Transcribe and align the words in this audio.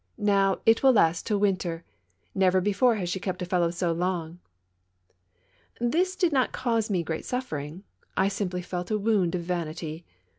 Now, 0.17 0.61
it 0.65 0.81
will 0.81 0.93
last 0.93 1.27
till 1.27 1.37
winter. 1.37 1.83
Never 2.33 2.59
before 2.59 2.95
has 2.95 3.07
she 3.07 3.19
kept 3.19 3.43
a 3.43 3.45
fellow 3.45 3.69
so 3.69 3.91
long!" 3.91 4.39
This 5.79 6.15
did 6.15 6.33
not 6.33 6.51
cause 6.51 6.89
me 6.89 7.03
great 7.03 7.23
suffering. 7.23 7.83
I 8.17 8.27
simply 8.27 8.63
felt 8.63 8.89
a 8.89 8.97
wound 8.97 9.35
of 9.35 9.41
vanity. 9.43 10.03